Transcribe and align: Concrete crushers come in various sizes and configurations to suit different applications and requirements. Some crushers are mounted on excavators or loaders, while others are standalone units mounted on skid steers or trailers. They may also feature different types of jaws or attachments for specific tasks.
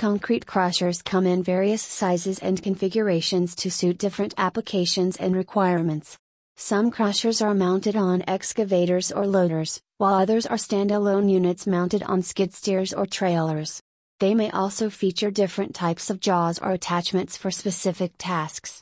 Concrete 0.00 0.46
crushers 0.46 1.02
come 1.02 1.26
in 1.26 1.42
various 1.42 1.82
sizes 1.82 2.38
and 2.38 2.62
configurations 2.62 3.54
to 3.54 3.70
suit 3.70 3.98
different 3.98 4.32
applications 4.38 5.18
and 5.18 5.36
requirements. 5.36 6.16
Some 6.56 6.90
crushers 6.90 7.42
are 7.42 7.52
mounted 7.52 7.96
on 7.96 8.24
excavators 8.26 9.12
or 9.12 9.26
loaders, 9.26 9.78
while 9.98 10.14
others 10.14 10.46
are 10.46 10.56
standalone 10.56 11.30
units 11.30 11.66
mounted 11.66 12.02
on 12.04 12.22
skid 12.22 12.54
steers 12.54 12.94
or 12.94 13.04
trailers. 13.04 13.82
They 14.20 14.34
may 14.34 14.50
also 14.52 14.88
feature 14.88 15.30
different 15.30 15.74
types 15.74 16.08
of 16.08 16.18
jaws 16.18 16.58
or 16.58 16.70
attachments 16.70 17.36
for 17.36 17.50
specific 17.50 18.12
tasks. 18.16 18.78